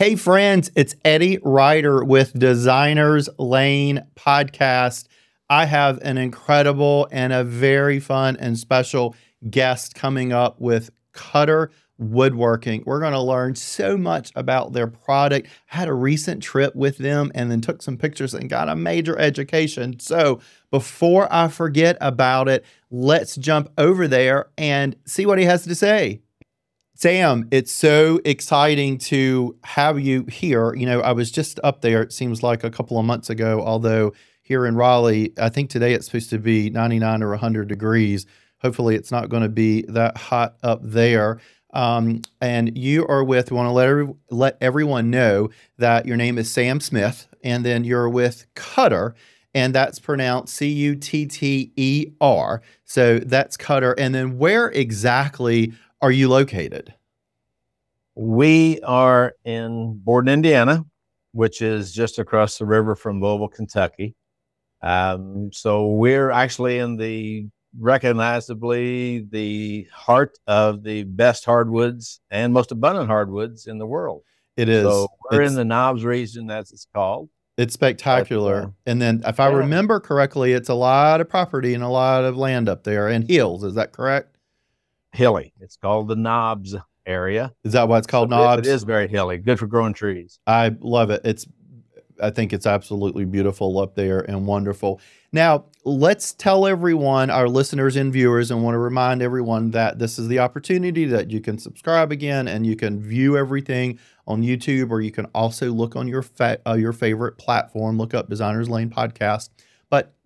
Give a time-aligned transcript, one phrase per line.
[0.00, 5.08] Hey, friends, it's Eddie Ryder with Designers Lane Podcast.
[5.50, 9.14] I have an incredible and a very fun and special
[9.50, 12.82] guest coming up with Koetter Woodworking.
[12.86, 15.48] We're going to learn so much about their product.
[15.66, 19.18] had a recent trip with them and then took some pictures and got a major
[19.18, 20.00] education.
[20.00, 20.40] So,
[20.70, 25.74] before I forget about it, let's jump over there and see what he has to
[25.74, 26.22] say.
[27.00, 30.74] Sam, it's so exciting to have you here.
[30.74, 33.62] You know, I was just up there, it seems like a couple of months ago,
[33.62, 38.26] although here in Raleigh, I think today it's supposed to be 99 or 100 degrees.
[38.58, 41.40] Hopefully, it's not going to be that hot up there.
[41.72, 45.48] Um, and you are with, we want to let, every, let everyone know
[45.78, 49.14] that your name is Sam Smith, and then you're with Koetter,
[49.54, 52.60] and that's pronounced C U T T E R.
[52.84, 53.94] So that's Cutter.
[53.98, 56.94] And then where exactly are you located?
[58.14, 60.84] We are in Borden, Indiana,
[61.32, 64.14] which is just across the river from Louisville, Kentucky.
[64.82, 67.46] Um, so we're actually in the
[67.78, 74.22] recognizably the heart of the best hardwoods and most abundant hardwoods in the world.
[74.56, 74.84] It is.
[74.84, 77.28] So we're it's, in the Knobs region, as it's called.
[77.56, 78.62] It's spectacular.
[78.62, 79.56] But, uh, and then, if I yeah.
[79.56, 83.28] remember correctly, it's a lot of property and a lot of land up there and
[83.28, 83.64] hills.
[83.64, 84.29] Is that correct?
[85.12, 85.52] Hilly.
[85.60, 86.74] It's called the Knobs
[87.06, 87.52] area.
[87.64, 88.66] Is that why it's called so Knobs?
[88.66, 89.38] It is very hilly.
[89.38, 90.38] Good for growing trees.
[90.46, 91.22] I love it.
[91.24, 91.46] It's
[92.22, 95.00] I think it's absolutely beautiful up there and wonderful.
[95.32, 100.18] Now, let's tell everyone, our listeners and viewers, and want to remind everyone that this
[100.18, 104.90] is the opportunity that you can subscribe again and you can view everything on YouTube,
[104.90, 107.96] or you can also look on your fa- uh, your favorite platform.
[107.96, 109.48] Look up Designers Lane Podcast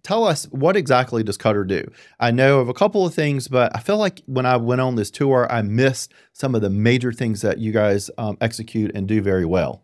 [0.04, 1.90] tell us what exactly does Koetter do?
[2.20, 4.94] I know of a couple of things, but I feel like when I went on
[4.94, 9.08] this tour, I missed some of the major things that you guys um, execute and
[9.08, 9.82] do very well.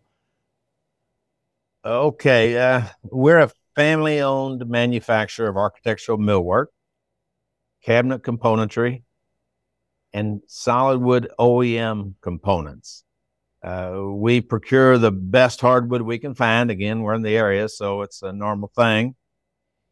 [1.85, 6.67] Okay, uh, we're a family-owned manufacturer of architectural millwork,
[7.83, 9.03] cabinet componentry,
[10.13, 13.05] and solid wood OEM components.
[13.63, 16.71] Uh, we procure the best hardwood we can find.
[16.71, 19.15] Again, we're in the area, so it's a normal thing.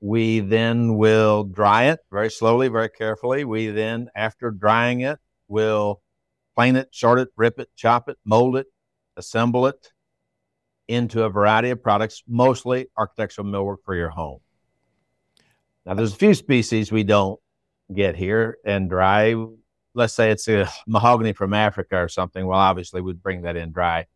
[0.00, 3.44] We then will dry it very slowly, very carefully.
[3.44, 6.03] We then, after drying it, will
[6.54, 8.66] plane it, short it, rip it, chop it, mold it,
[9.16, 9.92] assemble it
[10.88, 14.41] into a variety of products, mostly architectural millwork for your home.
[15.84, 17.38] Now, there's a few species we don't
[17.94, 19.34] get here and dry.
[19.94, 22.47] Let's say it's a mahogany from Africa or something.
[22.47, 24.06] Well, obviously, we'd bring that in dry.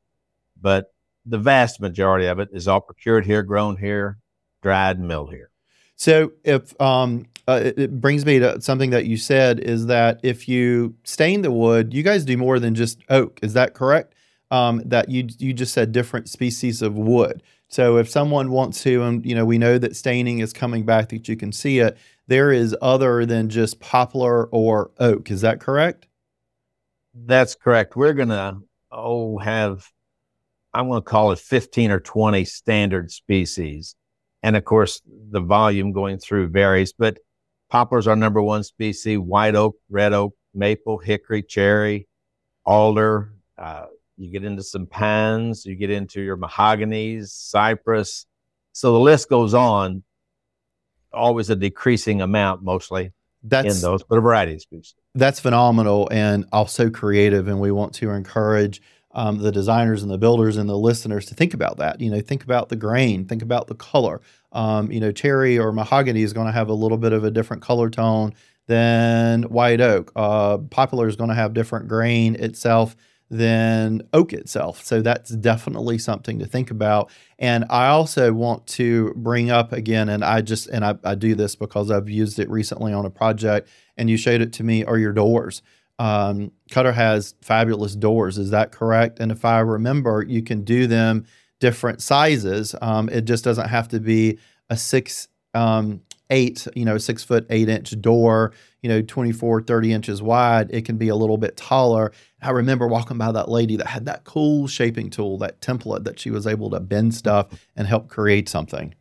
[0.60, 0.93] But
[1.25, 4.19] the vast majority of it is all procured here, grown here,
[4.62, 5.52] dried, milled here.
[6.03, 10.19] So if um, uh, it, it, brings me to something that you said is that
[10.25, 13.39] if you stain the wood, you guys do more than just oak.
[13.41, 14.17] Is that correct?
[14.51, 17.45] Um, that you you just said different species of wood.
[17.69, 21.11] So if someone wants to, and you know, we know that staining is coming back
[21.11, 21.97] that you can see it.
[22.27, 25.31] There is other than just poplar or oak.
[25.31, 26.09] Is that correct?
[27.15, 27.95] That's correct.
[27.95, 28.59] We're gonna
[28.91, 29.89] oh have
[30.75, 33.95] I'm gonna call it 15 or 20 standard species
[34.43, 37.19] and of course, the volume going through varies, but
[37.71, 42.09] poplars are number one species, white oak, red oak, maple, hickory, cherry,
[42.65, 43.33] alder.
[43.57, 43.87] Uh,
[44.17, 48.27] you get into some pines, you get into your mahoganies, cypress.
[48.73, 50.03] So the list goes on,
[51.13, 54.95] always a decreasing amount mostly that's, in those, but a variety of species.
[55.15, 57.49] That's phenomenal and also creative.
[57.49, 58.81] And we want to encourage
[59.15, 62.00] um, the designers and the builders and the listeners to think about that.
[62.00, 64.21] You know, think about the grain, think about the color.
[64.53, 67.31] Um, you know, cherry or mahogany is going to have a little bit of a
[67.31, 68.34] different color tone
[68.67, 70.12] than white oak.
[70.15, 72.97] Uh, poplar is going to have different grain itself
[73.33, 74.84] than oak itself.
[74.84, 77.11] So that's definitely something to think about.
[77.39, 81.34] And I also want to bring up again, and I just and I, I do
[81.34, 84.85] this because I've used it recently on a project, and you showed it to me.
[84.85, 85.62] Are your doors?
[85.99, 88.39] Um, Koetter has fabulous doors.
[88.39, 89.21] Is that correct?
[89.21, 91.27] And if I remember, you can do them
[91.61, 92.75] different sizes.
[92.83, 96.00] Um, it just doesn't have to be a six, um,
[96.31, 100.71] eight, you know, six foot, eight inch door, you know, 24, 30 inches wide.
[100.73, 102.12] It can be a little bit taller.
[102.41, 106.19] I remember walking by that lady that had that cool shaping tool, that template that
[106.19, 108.95] she was able to bend stuff and help create something.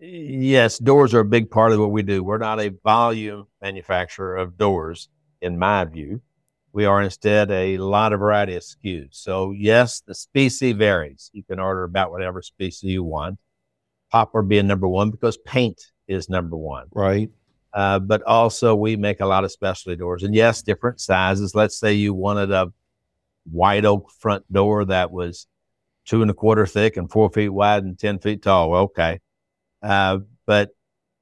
[0.00, 2.24] Yes, doors are a big part of what we do.
[2.24, 5.08] We're not a volume manufacturer of doors
[5.42, 6.22] in my view.
[6.72, 9.08] We are instead a lot of variety of SKUs.
[9.10, 11.30] So yes, the species varies.
[11.34, 13.38] You can order about whatever species you want.
[14.10, 16.86] Poplar being number one because paint is number one.
[16.92, 17.30] Right.
[17.74, 21.54] Uh, but also we make a lot of specialty doors and yes, different sizes.
[21.54, 22.72] Let's say you wanted a
[23.50, 25.46] white oak front door that was
[26.04, 28.70] two and a quarter thick and four feet wide and 10 feet tall.
[28.70, 29.20] Well, okay.
[29.82, 30.70] Uh, but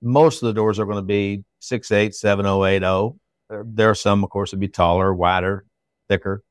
[0.03, 3.19] most of the doors are going to be six eight, seven oh eight oh.
[3.50, 5.67] There, there are some, of course, that be taller, wider,
[6.08, 6.44] thicker,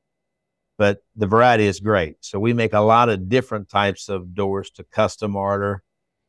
[0.78, 2.18] but the variety is great.
[2.20, 5.82] So we make a lot of different types of doors to custom order,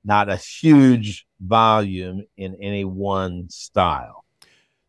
[0.04, 4.24] not a huge volume in any one style.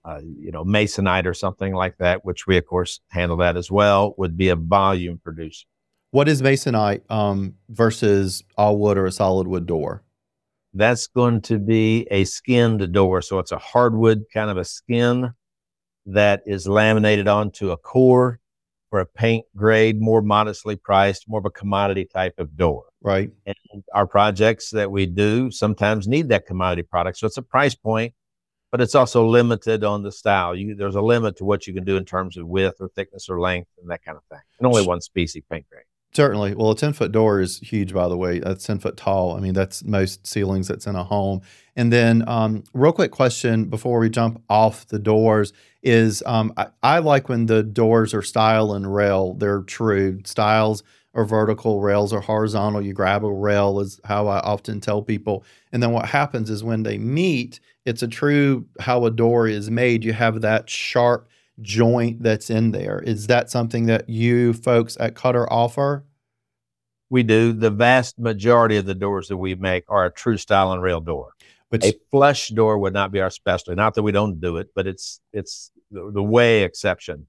[0.04, 3.70] Uh, you know, masonite or something like that, which we of course handle that as
[3.70, 5.68] well, would be a volume producer.
[6.10, 10.04] What is masonite um, versus all wood or a solid wood door?
[10.74, 13.22] That's going to be a skinned door.
[13.22, 15.34] So it's a hardwood kind of a skin
[16.06, 18.40] that is laminated onto a core
[18.90, 22.84] for a paint grade, more modestly priced, more of a commodity type of door.
[23.02, 23.32] Right.
[23.46, 27.18] And our projects that we do sometimes need that commodity product.
[27.18, 28.14] So it's a price point,
[28.70, 30.56] but it's also limited on the style.
[30.56, 33.30] You, there's a limit to what you can do in terms of width or thickness
[33.30, 34.42] or length and that kind of thing.
[34.60, 35.86] And only one species paint grade.
[36.14, 36.56] Certainly.
[36.56, 38.40] Well, a 10 foot door is huge, by the way.
[38.40, 39.38] That's 10 foot tall.
[39.38, 41.42] I mean, that's most ceilings that's in a home.
[41.76, 45.54] And then, um, real quick question before we jump off the doors
[45.84, 50.20] is um, I, I, like when the doors are stile and rail, they're true.
[50.26, 50.84] Stiles
[51.14, 52.82] are vertical, rails are horizontal.
[52.82, 55.44] You grab a rail, is how I often tell people.
[55.72, 59.72] And then what happens is when they meet, it's a true how a door is
[59.72, 60.04] made.
[60.04, 61.28] You have that sharp
[61.62, 63.00] joint that's in there.
[63.00, 66.06] Is that something that you folks at Koetter offer?
[67.10, 67.52] We do.
[67.52, 71.02] The vast majority of the doors that we make are a true stile and rail
[71.02, 71.34] door.
[71.72, 73.76] Which, a flush door would not be our specialty.
[73.76, 77.28] Not that we don't do it, but it's it's the, the way exception.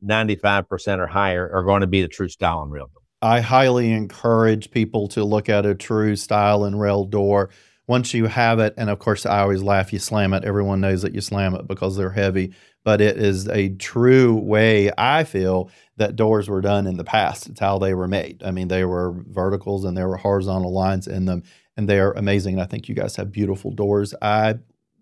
[0.00, 3.02] Ninety five percent or higher are going to be the true stile and rail door.
[3.22, 7.50] I highly encourage people to look at a true stile and rail door.
[7.86, 9.92] Once you have it, and of course, I always laugh.
[9.92, 10.44] You slam it.
[10.44, 12.52] Everyone knows that you slam it because they're heavy
[12.86, 17.48] but it is a true way I feel that doors were done in the past.
[17.48, 18.44] It's how they were made.
[18.44, 21.42] I mean, they were verticals and there were horizontal lines in them,
[21.76, 22.54] and they are amazing.
[22.54, 24.14] And I think you guys have beautiful doors.
[24.22, 24.56] I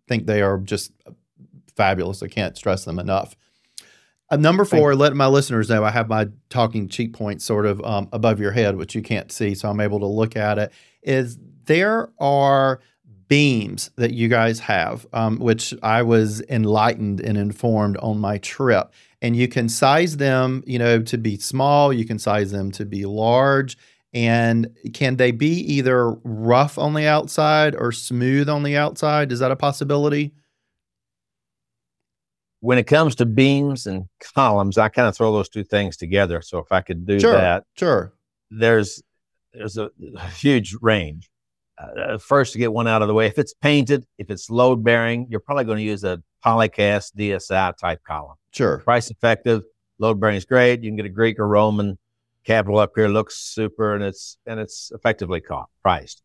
[0.09, 0.93] think they are just
[1.76, 2.23] fabulous.
[2.23, 3.37] I can't stress them enough.
[4.31, 7.85] Uh, number four, let my listeners know I have my talking cheat point sort of
[7.85, 10.73] um, above your head, which you can't see, so I'm able to look at it.
[11.03, 12.81] Is there are
[13.29, 18.93] beams that you guys have, um, which I was enlightened and informed on my trip.
[19.23, 22.85] And you can size them, you know, to be small, you can size them to
[22.85, 23.79] be large.
[24.14, 29.32] And can they be either rough on the outside or smooth on the outside?
[29.32, 30.32] Is that a possibility?
[32.61, 36.40] When it comes to beams and columns, I kind of throw those two things together.
[36.40, 38.14] So if I could do sure, that, sure.
[38.50, 39.02] There's
[39.52, 39.90] there's a
[40.37, 41.28] huge range
[41.76, 43.26] uh, first to get one out of the way.
[43.26, 47.76] If it's painted, if it's load bearing, you're probably going to use a polycast DSI
[47.76, 48.37] type column.
[48.52, 48.78] Sure.
[48.78, 49.62] Price effective,
[49.99, 50.82] load bearing is great.
[50.82, 51.99] You can get a Greek or Roman
[52.44, 56.23] capital up here, looks super, and it's and it's effectively caught, priced.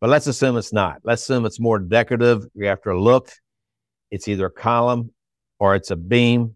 [0.00, 1.00] But let's assume it's not.
[1.04, 2.46] Let's assume it's more decorative.
[2.54, 3.30] You have to look.
[4.10, 5.12] It's either a column
[5.58, 6.54] or it's a beam.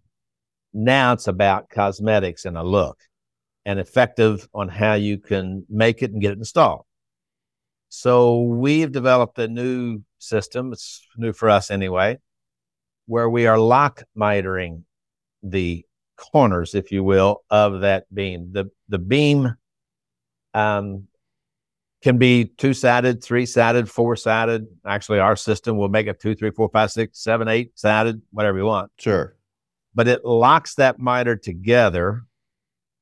[0.73, 2.99] Now it's about cosmetics and a look
[3.67, 6.85] and effective on how you can make it and get it installed.
[7.91, 10.73] So we've developed a new system.
[10.73, 12.19] It's new for us anyway,
[13.07, 14.83] where we are lock mitering
[15.43, 15.85] the
[16.17, 18.51] corners, if you will, of that beam.
[18.53, 19.55] The the beam
[20.55, 21.09] um,
[22.03, 24.67] can be two sided, three sided, four sided.
[24.87, 28.59] Actually, our system will make it two, three, four, five, six, seven, eight sided, whatever
[28.59, 28.91] you want.
[28.99, 29.37] Sure.
[29.95, 32.25] But it locks that miter together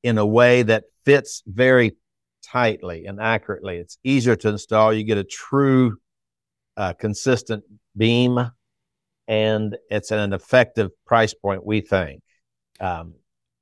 [0.03, 1.97] in a way that fits very
[2.45, 3.77] tightly and accurately.
[3.77, 4.93] It's easier to install.
[4.93, 5.97] You get a true,
[6.77, 7.65] uh, consistent
[7.97, 8.39] beam,
[9.27, 12.22] and it's at an effective price point, we think.
[12.83, 13.13] Um,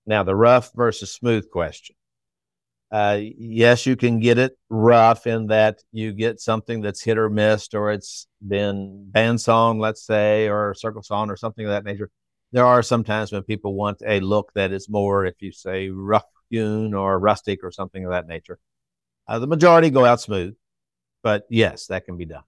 [0.07, 1.95] now, the rough versus smooth question.
[2.91, 7.29] Uh, yes, you can get it rough in that you get something that's hit or
[7.29, 12.09] missed, or it's been bandsawn, let's say, or circle sawn, or something of that nature.
[12.51, 16.25] There are sometimes when people want a look that is more, if you say rough
[16.49, 18.59] hewn or rustic or something of that nature.
[19.27, 20.55] Uh, the majority go out smooth,
[21.23, 22.43] but yes, that can be done.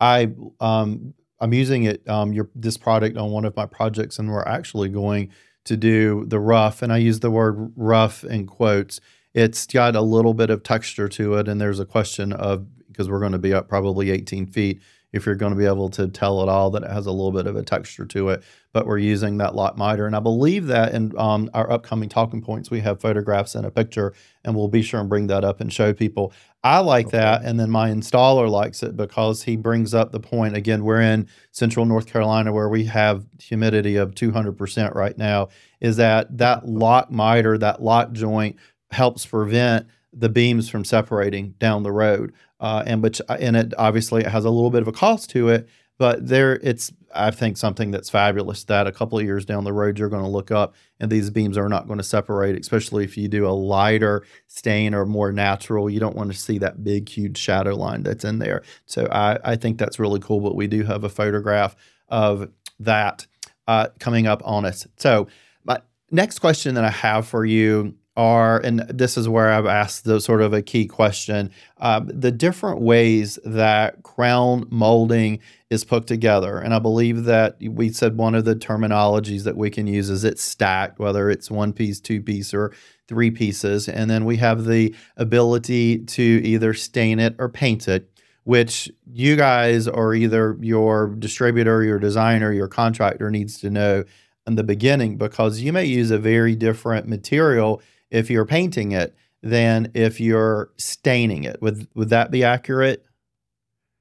[0.00, 4.30] I um, I'm using it um, your this product on one of my projects, and
[4.30, 5.32] we're actually going
[5.64, 9.00] to do the rough, and I use the word rough in quotes.
[9.34, 13.08] It's got a little bit of texture to it, and there's a question of because
[13.08, 14.82] we're going to be up probably 18 feet.
[15.12, 17.32] If you're going to be able to tell at all that it has a little
[17.32, 18.42] bit of a texture to it.
[18.72, 20.06] But we're using that lock miter.
[20.06, 23.70] And I believe that in um, our upcoming talking points, we have photographs and a
[23.70, 24.14] picture,
[24.44, 26.32] and we'll be sure and bring that up and show people.
[26.64, 27.18] I like okay.
[27.18, 27.42] that.
[27.42, 31.28] And then my installer likes it because he brings up the point again, we're in
[31.50, 35.48] central North Carolina where we have humidity of 200% right now,
[35.80, 38.56] is that that lock miter, that lock joint
[38.90, 42.32] helps prevent the beams from separating down the road.
[42.62, 45.48] Uh, and which and it obviously it has a little bit of a cost to
[45.48, 49.64] it, but there it's I think something that's fabulous that a couple of years down
[49.64, 52.56] the road you're going to look up and these beams are not going to separate,
[52.56, 55.90] especially if you do a lighter stain or more natural.
[55.90, 58.62] You don't want to see that big huge shadow line that's in there.
[58.86, 60.38] So I, I think that's really cool.
[60.38, 61.74] But we do have a photograph
[62.08, 63.26] of that
[63.66, 64.86] uh, coming up on us.
[64.98, 65.26] So
[65.64, 65.80] my
[66.12, 70.20] next question that I have for you are, and this is where I've asked the
[70.20, 75.38] sort of a key question, uh, the different ways that crown molding
[75.70, 76.58] is put together.
[76.58, 80.24] And I believe that we said one of the terminologies that we can use is
[80.24, 82.72] it's stacked, whether it's one piece, two piece, or
[83.08, 83.88] three pieces.
[83.88, 88.08] And then we have the ability to either stain it or paint it
[88.44, 94.04] which you guys or either your distributor, your designer, your contractor needs to know
[94.46, 97.80] in the beginning because you may use a very different material
[98.12, 101.60] if you're painting it than if you're staining it.
[101.60, 103.04] Would would that be accurate?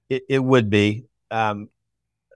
[0.09, 1.05] It, it would be.
[1.31, 1.69] Um,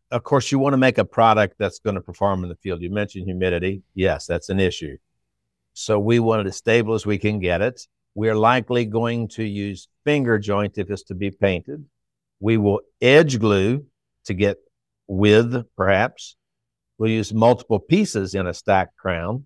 [0.10, 2.82] of course, you want to make a product that's going to perform in the field.
[2.82, 3.84] You mentioned humidity.
[3.94, 4.98] Yes, that's an issue.
[5.74, 7.86] So we want it as stable as we can get it.
[8.16, 11.86] We're likely going to use finger joint if it's to be painted.
[12.40, 13.86] We will edge glue
[14.24, 14.58] to get
[15.08, 16.38] width, perhaps.
[16.98, 19.44] We'll use multiple pieces in a stacked crown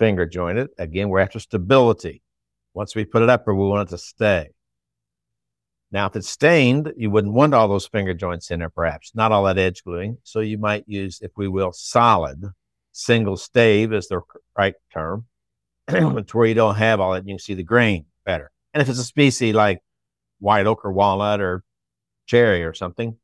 [0.00, 0.70] finger jointed.
[0.78, 2.22] Again, we're after stability.
[2.74, 4.48] Once we put it up, we want it to stay.
[5.92, 9.30] Now, if it's stained, you wouldn't want all those finger joints in there, perhaps, not
[9.30, 10.18] all that edge gluing.
[10.22, 12.42] So you might use, if we will, solid,
[12.92, 14.22] single stave is the
[14.56, 15.26] right term,
[15.88, 18.50] to where you don't have all that, you can see the grain better.
[18.72, 19.82] And if it's a species like
[20.38, 21.62] white oak or walnut or
[22.26, 23.16] cherry or something,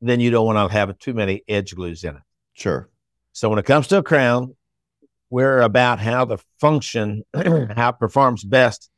[0.00, 2.22] then you don't want to have too many edge glues in it.
[2.54, 2.88] Sure.
[3.32, 4.56] So when it comes to a crown,
[5.34, 8.88] we're about how the function, how it performs best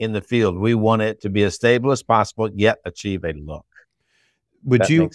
[0.00, 0.58] in the field.
[0.58, 3.64] We want it to be as stable as possible, yet achieve a look.
[4.64, 5.08] Would that you?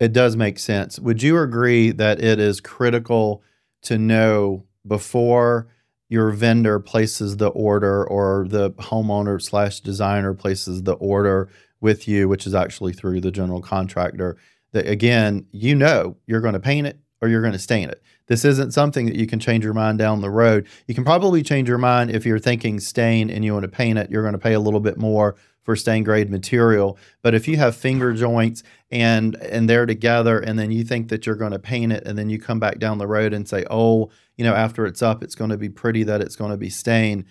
[0.00, 0.98] It does make sense.
[0.98, 3.44] Would you agree that it is critical
[3.82, 5.68] to know before
[6.08, 11.48] your vendor places the order or the homeowner slash designer places the order
[11.80, 14.36] with you, which is actually through the general contractor,
[14.72, 18.02] that again, you know you're going to paint it or you're going to stain it.
[18.26, 20.66] This isn't something that you can change your mind down the road.
[20.86, 23.98] You can probably change your mind if you're thinking stain and you want to paint
[23.98, 24.10] it.
[24.10, 26.98] You're going to pay a little bit more for stain grade material.
[27.22, 31.24] But if you have finger joints and and they're together, and then you think that
[31.24, 33.64] you're going to paint it, and then you come back down the road and say,
[33.70, 36.58] oh, you know, after it's up, it's going to be pretty that it's going to
[36.58, 37.24] be stained.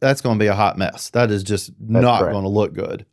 [0.00, 1.10] that's going to be a hot mess.
[1.10, 2.32] That is just that's not correct.
[2.32, 3.04] going to look good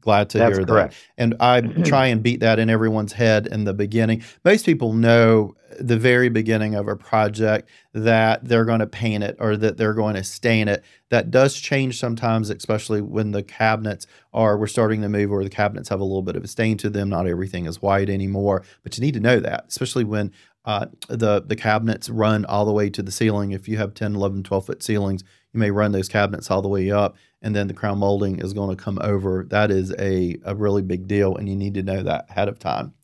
[0.00, 0.94] glad to That's hear correct.
[1.16, 1.22] that.
[1.22, 4.22] And I try and beat that in everyone's head in the beginning.
[4.44, 9.36] Most people know the very beginning of a project that they're going to paint it
[9.38, 10.84] or that they're going to stain it.
[11.10, 15.50] That does change sometimes, especially when the cabinets are, we're starting to move or the
[15.50, 17.08] cabinets have a little bit of a stain to them.
[17.08, 20.32] Not everything is white anymore, but you need to know that, especially when
[20.64, 23.52] uh, the, the cabinets run all the way to the ceiling.
[23.52, 26.68] If you have 10, 11, 12 foot ceilings, you may run those cabinets all the
[26.68, 29.46] way up and then the crown molding is going to come over.
[29.48, 32.58] That is a, a really big deal, and you need to know that ahead of
[32.58, 32.94] time.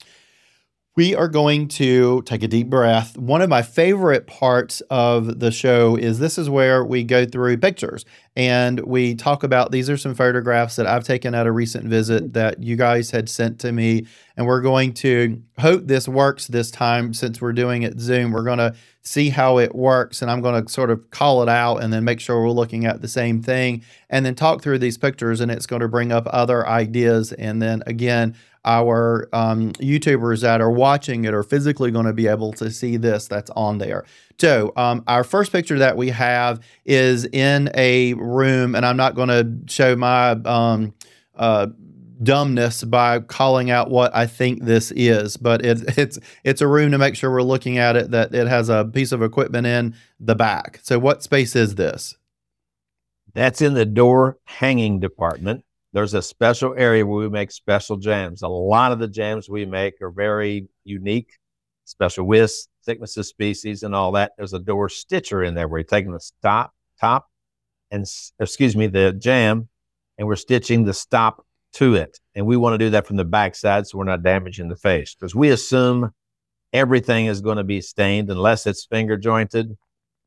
[0.96, 3.18] We are going to take a deep breath.
[3.18, 7.58] One of my favorite parts of the show is this is where we go through
[7.58, 11.84] pictures and we talk about these are some photographs that I've taken at a recent
[11.84, 14.06] visit that you guys had sent to me.
[14.38, 18.32] And we're going to hope this works this time since we're doing it Zoom.
[18.32, 21.48] We're going to see how it works and I'm going to sort of call it
[21.48, 24.78] out and then make sure we're looking at the same thing and then talk through
[24.78, 27.32] these pictures and it's going to bring up other ideas.
[27.32, 28.34] And then again,
[28.66, 32.96] our um, YouTubers that are watching it are physically going to be able to see
[32.96, 34.04] this that's on there.
[34.38, 39.14] So, um, our first picture that we have is in a room, and I'm not
[39.14, 40.92] going to show my um,
[41.36, 41.68] uh,
[42.22, 46.90] dumbness by calling out what I think this is, but it, it's it's a room
[46.90, 49.94] to make sure we're looking at it that it has a piece of equipment in
[50.20, 50.80] the back.
[50.82, 52.16] So, what space is this?
[53.32, 55.64] That's in the door hanging department
[55.96, 58.42] there's a special area where we make special jambs.
[58.42, 61.38] A lot of the jambs we make are very unique,
[61.86, 64.32] special widths, thicknesses, species, and all that.
[64.36, 67.30] There's a door stitcher in there where you're taking the stop top
[67.90, 68.04] and
[68.38, 69.70] excuse me, the jamb,
[70.18, 72.20] and we're stitching the stop to it.
[72.34, 75.14] And we want to do that from the backside so we're not damaging the face
[75.14, 76.10] because we assume
[76.74, 79.74] everything is going to be stained unless it's finger jointed.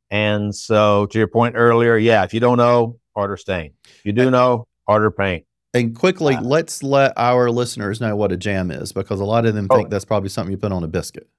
[0.10, 3.74] And so, to your point earlier, yeah, if you don't know, order stain.
[3.86, 5.46] If you do know, order paint.
[5.74, 9.46] And quickly, Uh, let's let our listeners know what a jam is because a lot
[9.46, 9.76] of them Oh.
[9.78, 11.30] think that's probably something you put on a biscuit.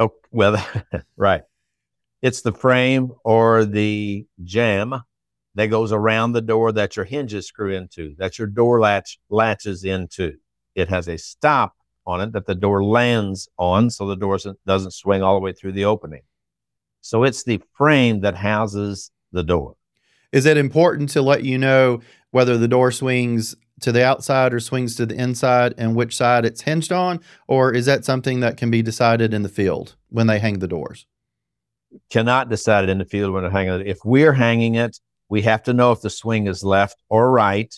[0.00, 0.56] Oh, well,
[1.16, 1.42] right.
[2.22, 5.02] It's the frame or the jamb
[5.56, 9.84] that goes around the door that your hinges screw into, that your door latch latches
[9.84, 10.34] into.
[10.74, 11.74] It has a stop
[12.06, 15.40] on it that the door lands on so the door doesn't- doesn't swing all the
[15.40, 16.22] way through the opening.
[17.02, 19.76] So it's the frame that houses the door.
[20.34, 22.00] Is it important to let you know
[22.32, 26.44] whether the door swings to the outside or swings to the inside and which side
[26.44, 27.20] it's hinged on?
[27.46, 30.66] Or is that something that can be decided in the field when they hang the
[30.66, 31.06] doors?
[32.10, 33.86] Cannot decide it in the field when they're hanging it.
[33.86, 34.98] If we're hanging it,
[35.28, 37.72] we have to know if the swing is left or right.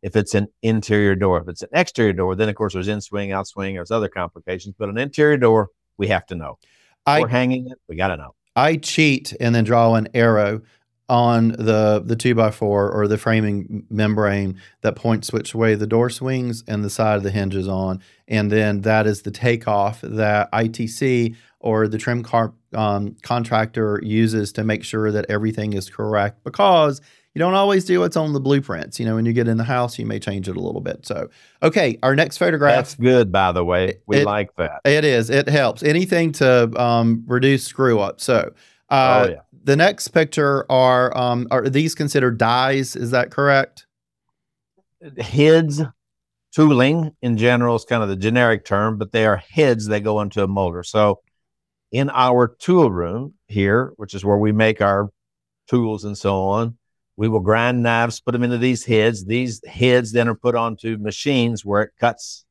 [0.00, 3.02] If it's an interior door, if it's an exterior door, then of course there's in
[3.02, 4.74] swing, out swing, there's other complications.
[4.78, 6.56] But an interior door, we have to know.
[6.62, 8.34] If I we're hanging it, we got to know.
[8.56, 10.62] I cheat and then draw an arrow
[11.10, 15.86] on the the two by four or the framing membrane that points which way the
[15.86, 19.30] door swings and the side of the hinge is on, and then that is the
[19.30, 25.72] takeoff that ITC or the trim car um, contractor uses to make sure that everything
[25.74, 27.00] is correct because
[27.34, 28.98] you don't always do what's on the blueprints.
[28.98, 31.06] You know, when you get in the house, you may change it a little bit.
[31.06, 31.28] So,
[31.62, 32.74] okay, our next photograph.
[32.74, 33.98] That's good, by the way.
[34.06, 34.80] We It- like that.
[34.84, 35.30] It is.
[35.30, 35.82] It helps.
[35.82, 38.20] Anything to um, reduce screw up.
[38.20, 38.52] So,
[38.88, 39.40] uh, oh yeah.
[39.62, 42.96] The next picture are um, are these considered dies?
[42.96, 43.86] Is that correct?
[45.18, 45.82] Heads
[46.54, 50.20] tooling in general is kind of the generic term, but they are heads that go
[50.20, 50.82] into a molder.
[50.82, 51.20] So
[51.92, 55.10] in our tool room here, which is where we make our
[55.68, 56.76] tools and so on,
[57.16, 59.24] we will grind knives, put them into these heads.
[59.24, 62.44] These heads then are put onto machines where it cuts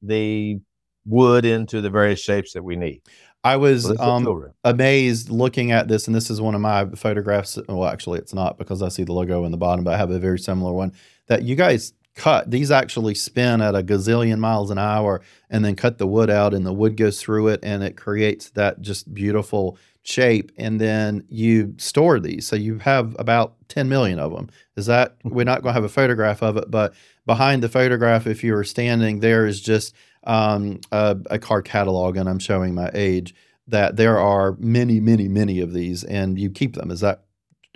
[0.00, 0.58] the
[1.04, 3.02] wood into the various shapes that we need.
[3.44, 6.40] I was So this is a tool um, amazed looking at this, and this is
[6.40, 7.58] one of my photographs.
[7.68, 10.10] Well, actually, it's not because I see the logo in the bottom, but I have
[10.10, 10.92] a very similar one
[11.26, 12.50] that you guys cut.
[12.50, 16.52] These actually spin at a gazillion miles an hour and then cut the wood out,
[16.52, 19.78] and the wood goes through it, and it creates that just beautiful
[20.08, 20.50] shape.
[20.56, 22.46] And then you store these.
[22.46, 24.48] So you have about 10 million of them.
[24.76, 26.94] Is that, we're not going to have a photograph of it, but
[27.26, 29.94] behind the photograph, if you were standing there, is just
[30.24, 33.34] um, a, a car catalog, and I'm showing my age,
[33.66, 36.90] that there are many, many, many of these, and you keep them.
[36.90, 37.24] Is that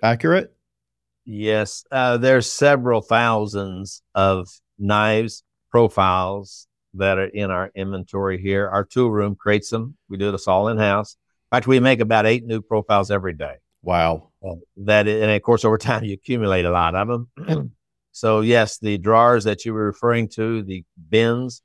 [0.02, 0.54] accurate?
[1.26, 8.68] Yes, uh, there's several thousands of knives profiles that are in our inventory here.
[8.68, 9.96] Our tool room creates them.
[10.08, 11.16] We do this all in house.
[11.52, 13.56] In fact, we make about eight new profiles every day.
[13.82, 14.30] Wow.
[14.78, 17.72] That and of course over time you accumulate a lot of them.
[18.12, 21.60] so yes, the drawers that you were referring to, the bins,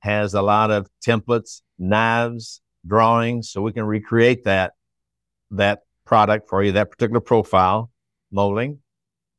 [0.00, 4.72] has a lot of templates, knives, drawings, so we can recreate that
[5.50, 7.90] that product for you, that particular profile
[8.30, 8.80] molding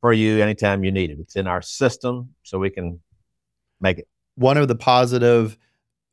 [0.00, 1.18] for you anytime you need it.
[1.20, 3.00] It's in our system, so we can
[3.80, 4.08] make it.
[4.34, 5.56] One of the positive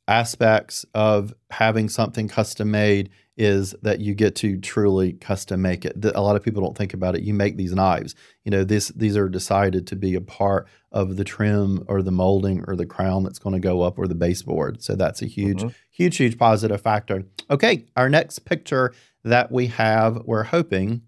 [0.08, 6.04] aspects of having something custom made is that you get to truly custom make it.
[6.13, 7.24] A lot of people don't think about it.
[7.24, 8.13] You make these knives.
[8.44, 12.12] You know, this these are decided to be a part of the trim or the
[12.12, 14.84] molding or the crown that's going to go up or the baseboard.
[14.84, 15.74] So that's a huge, Mhm.
[15.91, 17.24] huge, huge positive factor.
[17.50, 21.02] Okay, our next picture that we have, we're hoping,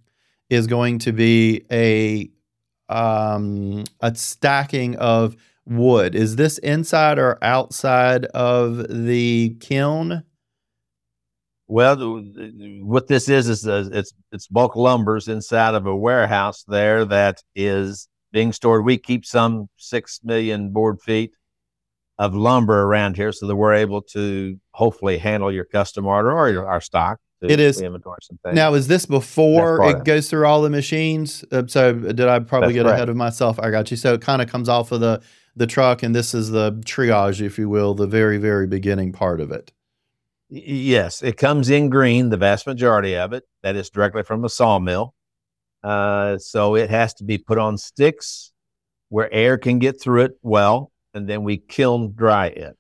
[0.50, 2.30] is going to be a
[2.90, 6.16] um, a stacking of wood.
[6.16, 10.24] Is this inside or outside of the kiln?
[11.68, 12.24] Well,
[12.82, 17.42] what this is is uh, it's it's bulk lumbers inside of a warehouse there that
[17.56, 18.84] is being stored.
[18.86, 21.36] We keep some six million board feet
[22.20, 26.50] of lumber around here, so that we're able to hopefully handle your custom order or
[26.50, 27.20] your, our stock.
[27.42, 28.56] to It is- inventory some things.
[28.56, 31.44] Now, is this before it goes through all the machines?
[31.52, 32.96] Uh, so, did I probably That's get correct.
[32.98, 33.58] ahead of myself?
[33.60, 33.98] I got you.
[33.98, 35.22] So, it kind of comes off of the
[35.56, 39.40] the truck, and this is the triage, if you will, the very, very beginning part
[39.40, 39.72] of it.
[40.56, 43.44] Yes, it comes in green, the vast majority of it.
[43.64, 45.16] That is directly from a sawmill.
[45.84, 48.52] Uh, so it has to be put on sticks
[49.10, 52.78] where air can get through it well, and then we kiln dry it.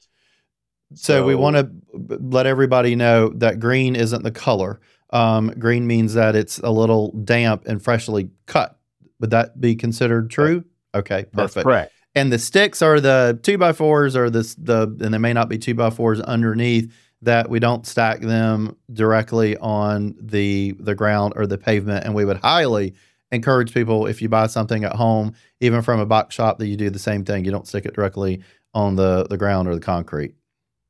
[0.93, 1.71] So, we want to
[2.19, 4.79] let everybody know that green isn't the color.
[5.09, 8.77] Um, green means that it's a little damp and freshly cut.
[9.19, 10.63] Would that be considered true?
[10.93, 11.63] Okay, That's perfect.
[11.63, 11.93] correct.
[12.13, 15.49] And the sticks are the two by fours or this the and they may not
[15.49, 21.33] be two by fours underneath that we don't stack them directly on the the ground
[21.35, 22.05] or the pavement.
[22.05, 22.93] And we would highly
[23.31, 26.75] encourage people if you buy something at home, even from a box shop, that you
[26.77, 27.45] do the same thing.
[27.45, 30.35] You don't stick it directly on the the ground or the concrete.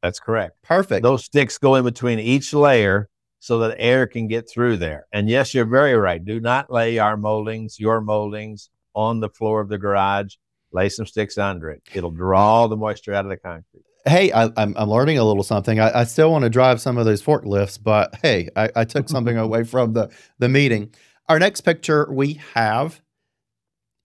[0.02, 0.62] That's correct.
[0.64, 1.04] Perfect.
[1.04, 5.06] Those sticks go in between each layer so that air can get through there.
[5.14, 6.24] And yes, you're very right.
[6.24, 10.36] Do not lay our moldings, your moldings, on the floor of the garage.
[10.72, 11.84] Lay some sticks under it.
[11.94, 13.86] It'll draw the moisture out of the concrete.
[14.06, 15.80] Hey, I, am I'm learning a little something.
[15.80, 19.08] I, I, still want to drive some of those forklifts, but hey, I, I took
[19.16, 20.94] something away from the the meeting.
[21.30, 23.02] Our next picture we have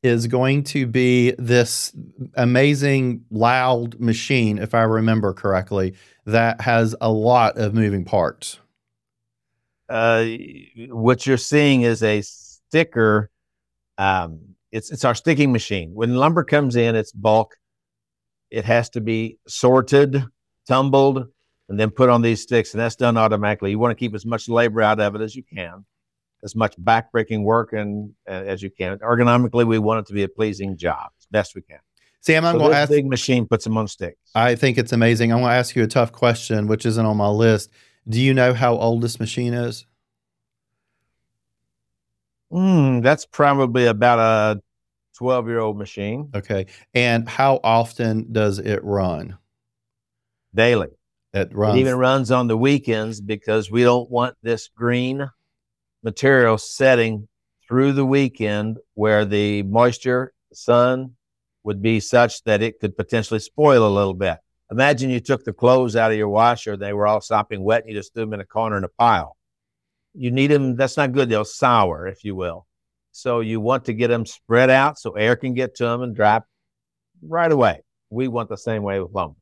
[0.03, 1.93] is going to be this
[2.35, 5.95] amazing loud machine, if I remember correctly,
[6.27, 8.61] that has a lot of moving parts.
[9.89, 10.27] Uh,
[10.91, 13.31] what you're seeing is a sticker.
[13.97, 15.91] Um, it's it's our sticking machine.
[15.95, 17.57] When lumber comes in, it's bulk.
[18.51, 20.25] It has to be sorted,
[20.67, 21.27] tumbled,
[21.69, 23.71] and then put on these sticks, and that's done automatically.
[23.71, 25.85] You want to keep as much labor out of it as you can
[26.43, 28.99] as much backbreaking work and uh, as you can.
[28.99, 31.79] Ergonomically, we want it to be a pleasing job as best we can.
[32.21, 32.91] Sam, I'm so going to ask.
[32.91, 34.19] Big machine puts them on sticks.
[34.35, 35.33] I think it's amazing.
[35.33, 37.71] I'm going to ask you a tough question, which isn't on my list.
[38.09, 39.87] Do you know how old this machine is?
[42.53, 44.61] Mm, that's probably about a
[45.19, 46.31] 12 year old machine.
[46.33, 46.67] Okay.
[46.95, 49.37] And how often does it run?
[50.55, 50.89] Daily.
[51.35, 51.77] It runs.
[51.77, 55.29] It even runs on the weekends because we don't want this green
[56.05, 57.27] material setting
[57.67, 61.17] through the weekend where the moisture, sun
[61.65, 64.39] would be such that it could potentially spoil a little bit.
[64.71, 67.91] Imagine you took the clothes out of your washer, they were all sopping wet, and
[67.91, 69.37] you just threw them in a corner in a pile.
[70.15, 71.29] You need them, that's not good.
[71.29, 72.68] They'll sour, if you will.
[73.19, 76.15] So you want to get them spread out so air can get to them and
[76.15, 76.47] drop
[77.21, 77.83] right away.
[78.11, 79.41] We want the same way with lumber.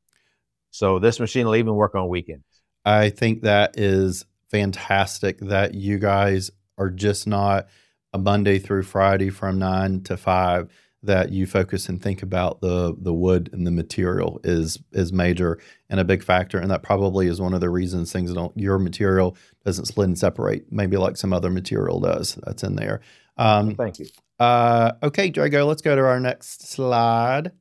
[0.71, 2.47] So this machine will even work on weekends.
[2.87, 7.69] I think that is fantastic that you guys are just not
[8.15, 10.71] a Monday through Friday from nine to five
[11.03, 15.59] that you focus and think about the the wood and the material is is major
[15.91, 18.79] and a big factor and that probably is one of the reasons things don't your
[18.79, 23.01] material doesn't split and separate maybe like some other material does that's in there
[23.37, 24.07] um, thank you
[24.39, 27.53] uh, okay Drago let's go to our next slide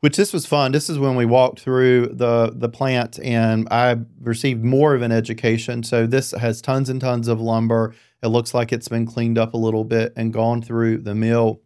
[0.00, 0.72] which this was fun.
[0.72, 5.12] This is when we walked through the the plant and I received more of an
[5.12, 5.82] education.
[5.82, 7.94] So this has tons and tons of lumber.
[8.22, 11.60] It looks like it's been cleaned up a little bit and gone through the mill.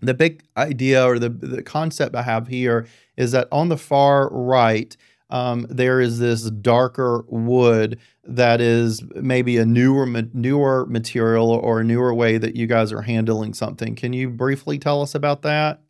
[0.00, 4.28] The big idea or the, the concept I have here is that on the far
[4.30, 4.96] right,
[5.30, 11.84] um, there is this darker wood that is maybe a newer newer material or a
[11.84, 13.94] newer way that you guys are handling something.
[13.94, 15.80] Can you briefly tell us about that?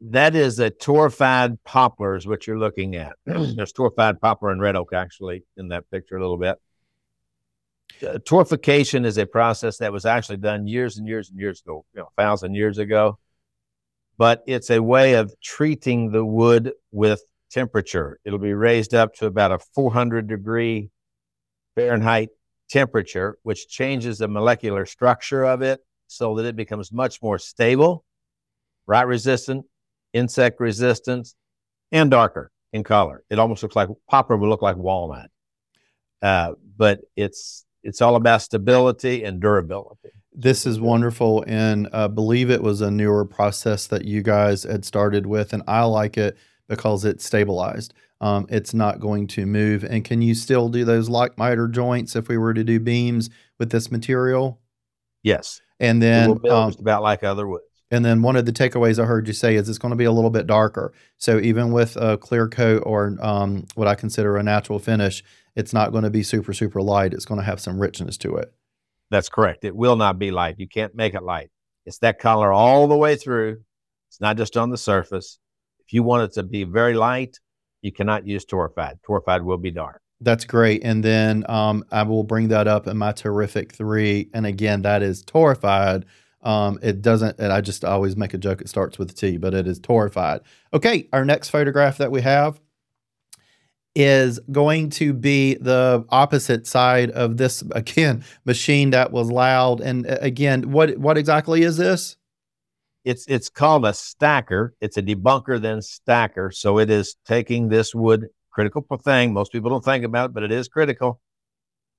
[0.00, 3.16] that is a torrefied poplar is what you're looking at.
[3.26, 6.58] There's torrefied poplar and red oak actually in that picture a little bit.
[8.02, 8.18] Uh,
[9.04, 12.08] is a process that was actually done years and years and years ago, you know,
[12.16, 13.18] a thousand years ago.
[14.16, 18.18] But it's a way of treating the wood with temperature.
[18.24, 20.90] It'll be raised up to about a 400 degree
[21.74, 22.30] Fahrenheit
[22.68, 28.04] temperature, which changes the molecular structure of it so that it becomes much more stable,
[28.86, 29.64] rot resistant,
[30.12, 31.28] insect resistant,
[31.92, 33.24] and darker in color.
[33.30, 35.30] It almost looks like poplar would look like walnut,
[36.22, 40.10] uh, but it's it's all about stability and durability.
[40.32, 44.62] This is wonderful, and I uh, believe it was a newer process that you guys
[44.62, 46.36] had started with, and I like it
[46.70, 47.92] because it's stabilized.
[48.22, 49.84] Um, it's not going to move.
[49.84, 53.28] And can you still do those like miter joints if we were to do beams
[53.58, 54.60] with this material?
[55.22, 55.60] Yes.
[55.80, 57.64] And then um, just about like other woods.
[57.90, 60.04] And then one of the takeaways I heard you say is it's going to be
[60.04, 60.92] a little bit darker.
[61.18, 65.24] So even with a clear coat or um, what I consider a natural finish,
[65.56, 67.12] it's not going to be super, super light.
[67.12, 68.52] It's going to have some richness to it.
[69.10, 69.64] That's correct.
[69.64, 70.60] It will not be light.
[70.60, 71.50] You can't make it light.
[71.84, 73.62] It's that color all the way through.
[74.08, 75.40] It's not just on the surface.
[75.90, 77.38] If you want it to be very light,
[77.82, 79.00] you cannot use torrefied.
[79.06, 80.00] Torrefied will be dark.
[80.20, 80.82] That's great.
[80.84, 84.28] And then um, I will bring that up in my terrific three.
[84.32, 86.04] And again, that is torrefied
[86.42, 88.60] um, it doesn't, and I just always make a joke.
[88.60, 90.40] It starts with T, but it is torrefied.
[90.72, 92.60] Okay, our next photograph that we have
[93.94, 99.80] is going to be the opposite side of this again machine that was loud.
[99.80, 102.16] And uh, again, what what exactly is this?
[103.04, 104.74] It's it's called a stacker.
[104.80, 106.50] It's a debunker then stacker.
[106.50, 109.32] So it is taking this wood critical thing.
[109.32, 111.20] Most people don't think about it, but it is critical.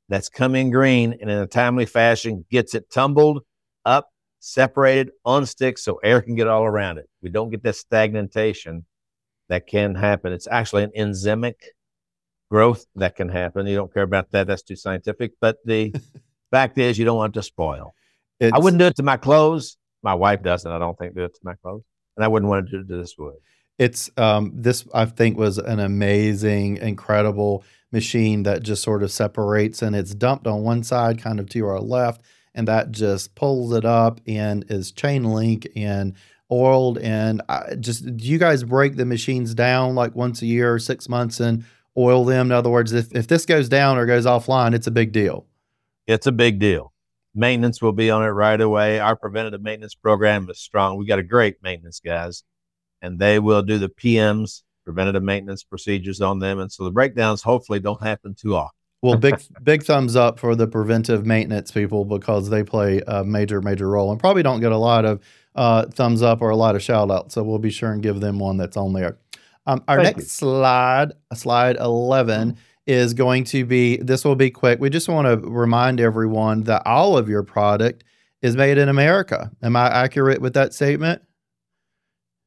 [0.10, 3.44] That's coming green and in a timely fashion gets it tumbled
[3.86, 4.10] up
[4.40, 7.10] separated on sticks so air can get all around it.
[7.22, 8.86] We don't get that stagnation
[9.50, 10.34] that can happen.
[10.34, 11.56] It's actually an enzymic
[12.50, 13.66] growth that can happen.
[13.68, 14.48] You don't care about that.
[14.48, 15.34] That's too scientific.
[15.40, 15.94] But the
[16.52, 17.96] Fact is, you don't want it to spoil.
[18.40, 19.78] It's, I wouldn't do it to my clothes.
[20.04, 20.72] My wife doesn't.
[20.72, 21.84] I don't think do it to my clothes,
[22.18, 23.36] and I wouldn't want to do to this wood.
[23.78, 29.82] It's um, this I think was an amazing, incredible machine that just sort of separates
[29.82, 32.22] and it's dumped on one side, kind of to our left,
[32.54, 36.14] and that just pulls it up and is chain link and
[36.52, 36.98] oiled.
[37.00, 40.80] And I just do you guys break the machines down like once a year or
[40.80, 41.66] six months and
[41.98, 42.48] oil them?
[42.48, 45.46] In other words, if, if this goes down or goes offline, it's a big deal.
[46.08, 46.91] It's a big deal.
[47.34, 49.00] Maintenance will be on it right away.
[49.00, 50.98] Our preventative maintenance program is strong.
[50.98, 52.44] We got a great maintenance guys,
[53.02, 56.60] and they will do the PMs, preventative maintenance procedures on them.
[56.60, 58.76] And so the breakdowns hopefully don't happen too often.
[59.02, 63.62] Well, big big thumbs up for the preventive maintenance people because they play a major
[63.62, 65.22] major role and probably don't get a lot of
[65.56, 67.34] uh, thumbs up or a lot of shout outs.
[67.34, 69.18] So we'll be sure and give them one that's on there.
[69.68, 70.48] Um, our Thank next you.
[70.48, 72.58] slide, slide 11,
[72.92, 74.80] is going to be this will be quick.
[74.80, 78.04] We just want to remind everyone that all of your product
[78.42, 79.52] is made in America.
[79.64, 81.22] Am I accurate with that statement?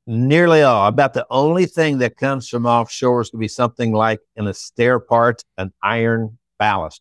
[0.07, 0.87] Nearly all.
[0.87, 4.47] About the only thing that comes from offshore is going to be something like in
[4.47, 7.01] a stair part, an iron baluster,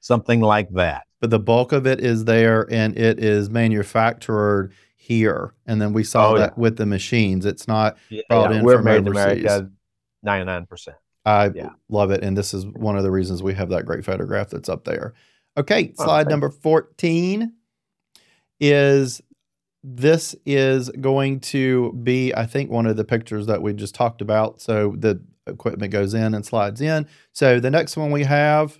[0.00, 1.04] something like that.
[1.20, 5.54] But the bulk of it is there and it is manufactured here.
[5.66, 7.46] And then we saw Oh, that with the machines.
[7.46, 9.44] It's not Yeah, Brought in we're from made in overseas.
[9.44, 9.70] America,
[10.24, 10.96] ninety nine percent.
[11.24, 11.70] I Yeah.
[11.88, 12.22] love it.
[12.24, 15.14] And this is one of the reasons we have that great photograph that's up there.
[15.56, 17.52] Okay, Oh, slide number 14
[18.60, 19.20] is
[19.84, 24.20] this is going to be, I think, one of the pictures that we just talked
[24.22, 24.60] about.
[24.60, 27.06] So the equipment goes in and slides in.
[27.32, 28.78] So the next one we have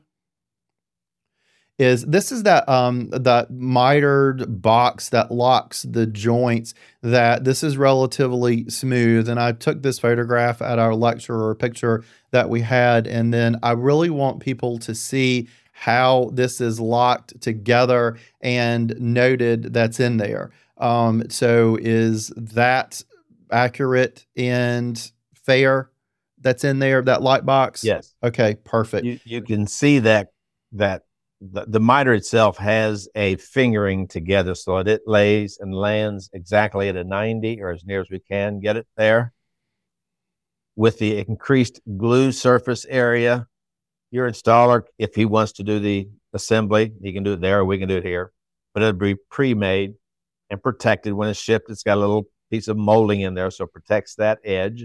[1.79, 7.77] is this is that um that mitered box that locks the joints that this is
[7.77, 9.29] relatively smooth.
[9.29, 13.59] And i took this photograph at our lecture or picture that we had and then
[13.63, 15.49] i really want people to see
[15.83, 20.53] how this is locked together and noted that's in there.
[20.79, 23.03] Um, so is that
[23.51, 25.91] accurate and fair
[26.41, 27.83] that's in there that light box?
[27.83, 29.05] Yes, okay perfect.
[29.05, 30.29] You you can see that
[30.73, 31.05] that
[31.51, 36.89] the, the miter itself has a fingering together so that it lays and lands exactly
[36.89, 39.33] at a 90 or as near as we can get it there.
[40.77, 43.47] With the increased glue surface area,
[44.11, 47.65] your installer, if he wants to do the assembly, he can do it there or
[47.65, 48.33] we can do it here.
[48.73, 49.95] But it'll be pre-made
[50.49, 51.71] and protected when it's shipped.
[51.71, 54.85] It's got a little piece of molding in there, so it protects that edge.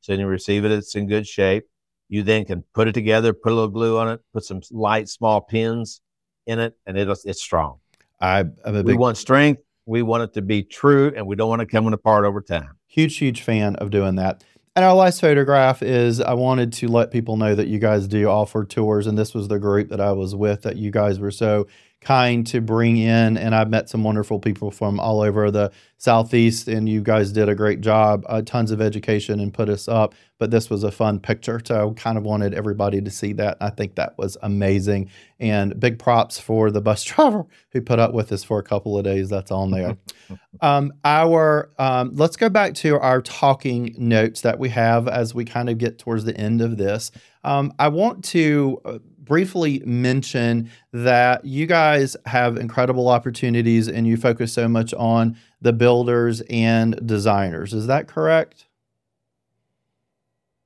[0.00, 1.64] So when you receive it, it's in good shape.
[2.08, 5.08] You then can put it together, put a little glue on it, put some light
[5.08, 6.00] small pins
[6.46, 7.78] in it, and it'll, it's strong.
[8.20, 9.62] I, a We want strength.
[9.86, 12.76] We want it to be true, and we don't want it coming apart over time.
[12.86, 14.42] huge, huge fan of doing that.
[14.74, 18.28] And our last photograph is I wanted to let people know that you guys do
[18.28, 21.30] offer tours, and this was the group that I was with that you guys were
[21.30, 21.66] so
[22.00, 23.36] kind to bring in.
[23.36, 27.48] And I've met some wonderful people from all over the Southeast, and you guys did
[27.48, 28.24] a great job.
[28.28, 30.14] Uh, tons of education and put us up.
[30.38, 31.60] But this was a fun picture.
[31.64, 33.56] So I kind of wanted everybody to see that.
[33.60, 35.10] I think that was amazing.
[35.40, 38.98] And big props for the bus driver who put up with us for a couple
[38.98, 39.30] of days.
[39.30, 39.96] That's on there.
[40.60, 45.46] um, our um, let's go back to our talking notes that we have as we
[45.46, 47.10] kind of get towards the end of this.
[47.42, 54.16] Um, I want to uh, briefly mention that you guys have incredible opportunities and you
[54.16, 57.74] focus so much on the builders and designers.
[57.74, 58.66] Is that correct?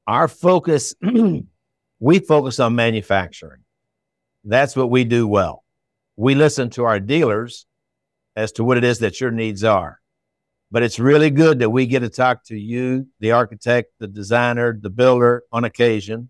[0.07, 0.94] Our focus,
[2.01, 3.62] we focus on manufacturing.
[4.44, 5.64] That's what we do well.
[6.16, 7.66] We listen to our dealers
[8.37, 10.01] as to what it is that your needs are.
[10.70, 14.79] But it's really good that we get to talk to you, the architect, the designer,
[14.81, 16.29] the builder on occasion,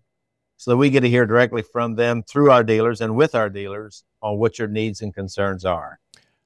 [0.61, 3.49] so that we get to hear directly from them through our dealers and with our
[3.49, 5.99] dealers on what your needs and concerns are.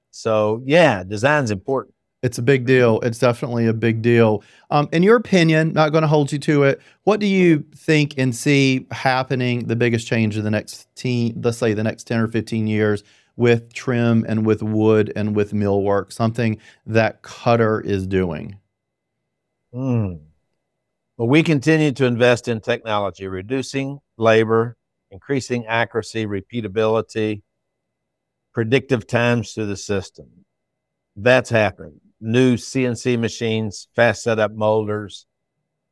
[0.10, 1.93] So, yeah, design's important.
[2.23, 3.01] It's a big deal.
[3.01, 4.41] It's definitely a big deal.
[4.71, 6.82] Um, in your opinion, not going to hold you to it.
[7.04, 11.58] What do you think and see happening the biggest change in the next teen, let's
[11.58, 13.04] say the next 10 or 15 years
[13.36, 18.58] with trim and with wood and with millwork, something that Koetter is doing?
[19.73, 20.24] Mm.
[21.17, 24.75] Well, we continue to invest in technology, reducing labor,
[25.12, 27.41] increasing accuracy, repeatability,
[28.54, 30.28] predictive times to the system.
[31.15, 32.01] That's happening.
[32.19, 35.25] New CNC machines, fast setup molders,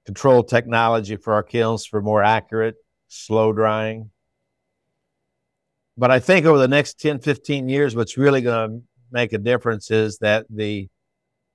[0.05, 2.75] control technology for our kilns for more accurate,
[3.07, 4.11] slow drying.
[5.95, 9.37] But I think over the next 10, 15 years, what's really going to make a
[9.37, 10.89] difference is that the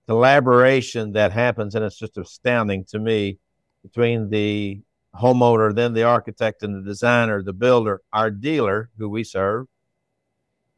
[0.07, 3.39] collaboration that happens, and it's just astounding to me,
[3.83, 4.81] between the
[5.15, 9.67] homeowner, then the architect and the designer, the builder, our dealer, who we serve,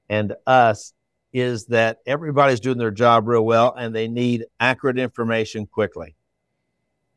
[0.08, 0.92] and us
[1.32, 6.16] is that everybody's doing their job real well and they need accurate information quickly,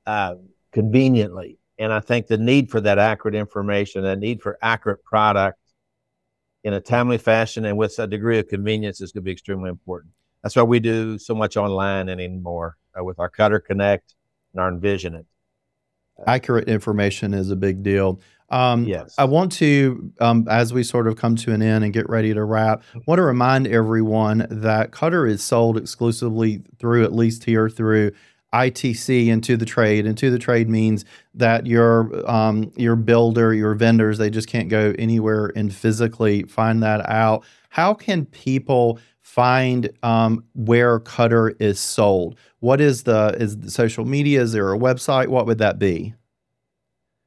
[0.06, 0.36] uh,
[0.72, 1.58] conveniently.
[1.80, 5.58] And I think the need for that accurate information, the need for accurate product
[6.64, 9.70] in a timely fashion and with a degree of convenience is going to be extremely
[9.70, 10.14] important.
[10.44, 14.14] That's why we do so much online anymore uh, with our Koetter Connect
[14.54, 15.26] and our Envision It.
[16.28, 18.20] Accurate information is a big deal.
[18.50, 19.16] Um, Yes.
[19.18, 22.34] I want to, um, as we sort of come to an end and get ready
[22.34, 27.68] to wrap, want to remind everyone that Koetter is sold exclusively through, at least here,
[27.70, 28.12] through
[28.54, 30.06] ITC into the trade.
[30.06, 34.94] Into the trade means that your um, your builder, your vendors, they just can't go
[35.00, 37.44] anywhere and physically find that out.
[37.70, 39.00] How can people
[39.34, 42.38] find um, where Koetter is sold?
[42.60, 44.42] What is the is the social media?
[44.42, 45.28] Is there a website?
[45.28, 46.14] What would that be?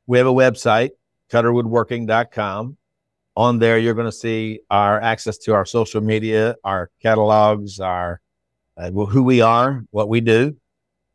[0.07, 0.90] We have a website,
[1.33, 2.77] koetterwoodworking.com.
[3.38, 8.21] On there, you're going to see our access to our social media, our catalogs, our
[8.77, 10.57] uh, who we are, what we do.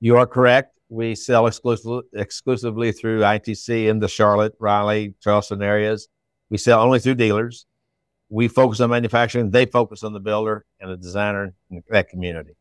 [0.01, 0.77] You are correct.
[0.89, 6.09] We sell exclusively, exclusively through ITC in the Charlotte, Raleigh, Charleston areas.
[6.49, 7.65] We sell only through dealers.
[8.31, 9.51] We focus on manufacturing.
[9.51, 12.55] They focus on the builder and the designer in that community.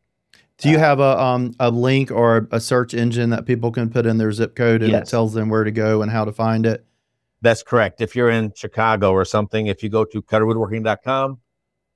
[0.57, 4.05] Do you have a um, a link or a search engine that people can put
[4.05, 6.67] in their zip code and it tells them where to go and how to find
[6.67, 6.85] it?
[7.41, 8.01] That's correct.
[8.01, 11.39] If you're in Chicago or something, if you go to koetterwoodworking.com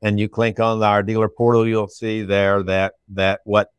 [0.02, 3.72] and you click on our dealer portal, you'll see there that that what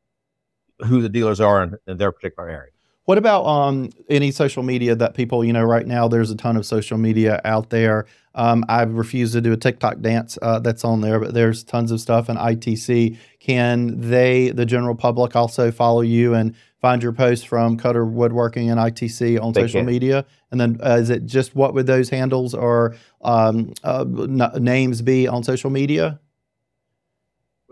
[0.84, 2.72] who the dealers are in, in their particular area.
[3.06, 6.56] What about um, any social media that people, you know, right now there's a ton
[6.56, 8.06] of social media out there.
[8.34, 11.92] Um, I refuse to do a TikTok dance uh, that's on there, but there's tons
[11.92, 13.16] of stuff in ITC.
[13.38, 18.70] Can they, the general public, also follow you and find your posts from Koetter Woodworking
[18.70, 19.86] and ITC on They social can.
[19.86, 20.26] media?
[20.50, 25.00] And then uh, is it just what would those handles or um, uh, n- names
[25.00, 26.18] be on social media?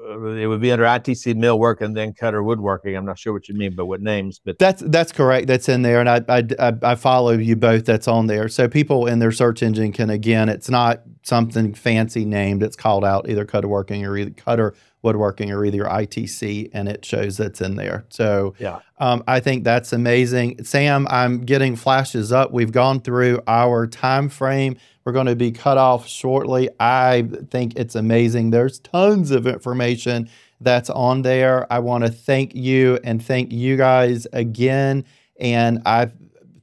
[0.05, 2.97] Uh, It would be under ITC millwork and then Koetter Woodworking.
[2.97, 4.40] I'm not sure what you mean, but what names?
[4.45, 5.47] But That's that's correct.
[5.47, 7.85] That's in there, and I, I I I follow you both.
[7.85, 10.49] That's on there, so people in their search engine can again.
[10.49, 12.62] It's not something fancy named.
[12.62, 17.05] It's called out either Koetter Working or either Koetter Woodworking or either ITC, and it
[17.05, 18.07] shows that's in there.
[18.09, 21.07] So yeah, um, I think that's amazing, Sam.
[21.11, 22.53] I'm getting flashes up.
[22.53, 24.77] We've gone through our time frame.
[25.05, 26.71] We're going to be cut off shortly.
[26.81, 28.51] I think it's amazing.
[28.51, 31.71] There's tons of information that's on there.
[31.73, 35.05] I want to thank you and thank you guys again.
[35.38, 36.11] And I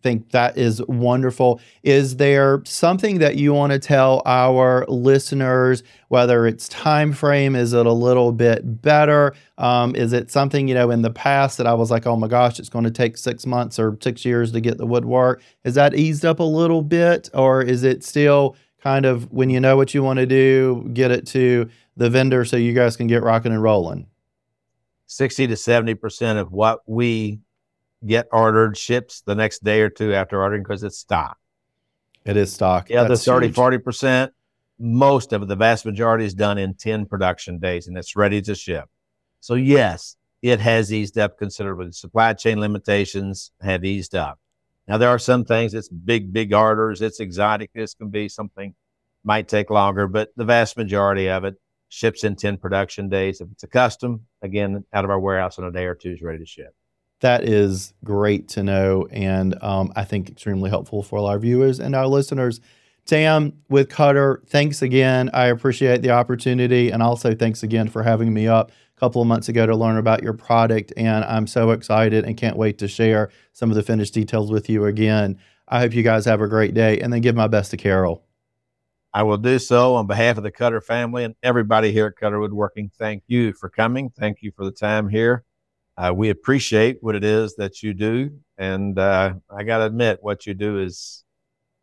[0.02, 1.60] think that is wonderful.
[1.84, 5.84] Is there something that you want to tell our listeners?
[6.10, 9.34] Whether it's time frame, is it a little bit better?
[9.58, 12.28] Um, is it something you know in the past that I was like, oh my
[12.28, 15.42] gosh, it's going to take six months or six years to get the woodwork?
[15.64, 19.60] Is that eased up a little bit, or is it still kind of when you
[19.60, 23.08] know what you want to do, get it to the vendor so you guys can
[23.08, 24.08] get rocking and rolling?
[25.06, 27.42] sixty to seventy percent of what we
[28.06, 31.38] get ordered ships the next day or two after ordering because it's stock.
[32.26, 32.90] It is stock.
[32.90, 33.56] Yeah, the other 30, huge.
[33.56, 34.32] 40%,
[34.80, 38.42] most of it, the vast majority is done in 10 production days and it's ready
[38.44, 38.90] to ship.
[39.40, 41.88] So, yes, it has eased up considerably.
[41.88, 44.40] The supply chain limitations have eased up.
[44.88, 47.72] Now, there are some things, it's big, big orders, it's exotic.
[47.74, 48.76] This can be something
[49.24, 51.56] might take longer, but the vast majority of it
[51.90, 53.42] ships in 10 production days.
[53.42, 56.22] If it's a custom, again, out of our warehouse in a day or two is
[56.22, 56.74] ready to ship.
[57.22, 61.80] That is great to know, and um, I think extremely helpful for all our viewers
[61.80, 62.60] and our listeners.
[63.06, 65.30] Sam with Koetter, thanks again.
[65.34, 69.28] I appreciate the opportunity, and also thanks again for having me up a couple of
[69.28, 70.94] months ago to learn about your product.
[70.98, 74.68] And I'm so excited and can't wait to share some of the finished details with
[74.68, 75.38] you again.
[75.68, 78.24] I hope you guys have a great day, and then give my best to Carol.
[79.14, 82.40] I will do so on behalf of the Koetter family and everybody here at Koetter
[82.40, 82.92] Woodworking.
[82.98, 84.10] Thank you for coming.
[84.10, 85.44] Thank you for the time here.
[85.98, 88.32] Uh, we appreciate what it is that you do.
[88.58, 91.24] And uh, I got to admit, what you do is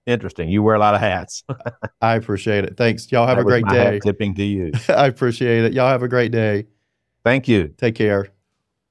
[0.06, 0.48] interesting.
[0.48, 1.44] You wear a lot of hats.
[2.00, 2.76] I appreciate it.
[2.76, 3.10] Thanks.
[3.12, 4.00] Y'all have That a great day.
[4.00, 4.72] tipping to you.
[4.88, 5.72] I appreciate it.
[5.72, 6.66] Y'all have a great day.
[7.24, 7.68] Thank you.
[7.76, 8.28] Take care.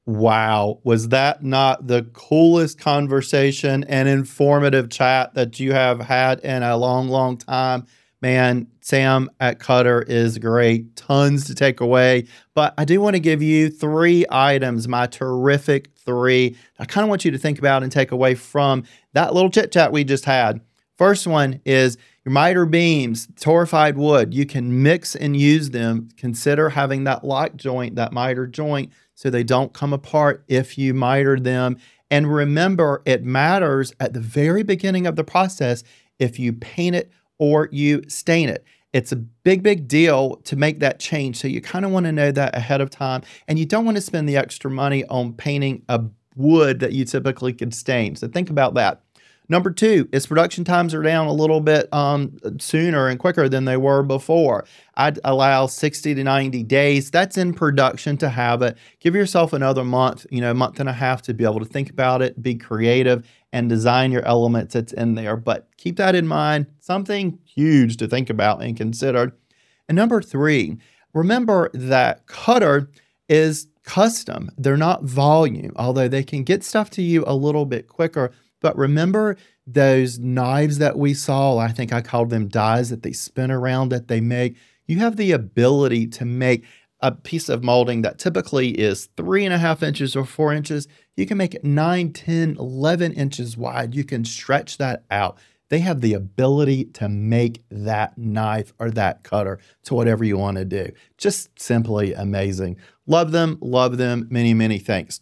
[0.05, 0.79] Wow.
[0.83, 6.77] Was that not the coolest conversation and informative chat that you have had in a
[6.77, 7.85] long, long time?
[8.21, 10.95] Man, Sam at Koetter is great.
[10.95, 12.25] Tons to take away.
[12.55, 16.55] But I do want to give you three items, my terrific three.
[16.79, 19.71] I kind of want you to think about and take away from that little chit
[19.71, 20.61] chat we just had.
[20.97, 21.95] First one is
[22.25, 24.33] your miter beams, torrefied wood.
[24.33, 26.09] You can mix and use them.
[26.17, 30.95] Consider having that lock joint, that miter joint, so they don't come apart if you
[30.95, 31.77] miter them.
[32.09, 35.83] And remember, it matters at the very beginning of the process
[36.17, 38.65] if you paint it or you stain it.
[38.93, 41.37] It's a big, big deal to make that change.
[41.37, 43.21] So you kind of want to know that ahead of time.
[43.47, 46.03] And you don't want to spend the extra money on painting a
[46.35, 48.15] wood that you typically could stain.
[48.15, 49.01] So think about that.
[49.49, 53.63] Number two, its production times are down a little bit um, sooner and quicker than
[53.63, 54.65] they were before.
[54.95, 57.09] I'd allow 60 to 90 days.
[57.09, 58.77] That's in production to have it.
[58.99, 61.89] Give yourself another month, you know, month and a half to be able to think
[61.89, 65.37] about it, be creative, and design your elements that's in there.
[65.37, 69.33] But keep that in mind, something huge to think about and consider.
[69.87, 70.77] And number three,
[71.13, 72.89] remember that Koetter
[73.29, 74.51] is custom.
[74.57, 78.77] They're not volume, although they can get stuff to you a little bit quicker but
[78.77, 81.57] remember those knives that we saw?
[81.57, 84.57] I think I called them dies that they spin around that they make.
[84.87, 86.65] You have the ability to make
[87.01, 90.87] a piece of molding that typically is three and a half inches or four inches.
[91.15, 93.93] You can make it 9, 10, 11 inches wide.
[93.93, 95.37] You can stretch that out.
[95.69, 100.57] They have the ability to make that knife or that cutter to whatever you want
[100.57, 100.91] to do.
[101.17, 102.77] Just simply amazing.
[103.05, 104.27] Love them, love them.
[104.29, 105.19] Many, many thanks.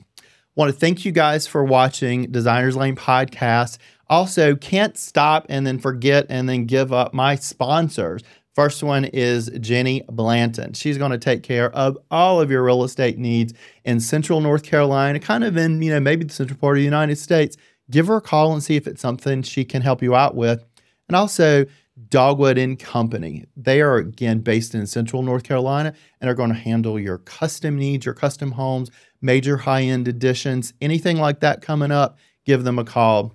[0.57, 3.77] Want to thank you guys for watching Designers Lane podcast.
[4.09, 8.21] Also, can't stop and then forget and then give up my sponsors.
[8.53, 10.71] First one is Jenny Blanton.
[10.71, 13.53] She's going to take care of all of your real estate needs
[13.83, 16.85] in central North Carolina, kind of in, you know, maybe the central part of the
[16.85, 17.57] United States.
[17.91, 20.63] Give her a call and see if it's something she can help you out with.
[21.09, 21.65] And also,
[22.09, 23.45] Dogwood and Company.
[23.55, 27.77] They are again based in central North Carolina and are going to handle your custom
[27.77, 28.91] needs, your custom homes,
[29.25, 33.33] major high end additions, anything like that coming up, give them a call.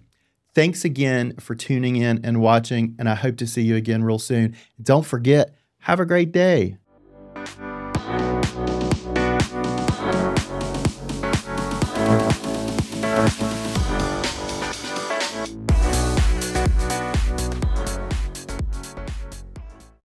[0.55, 4.19] Thanks again for tuning in and watching, and I hope to see you again real
[4.19, 4.57] soon.
[4.81, 6.79] Don't forget, have a great day.